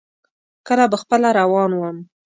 [0.67, 1.97] کله به خپله روان ووم.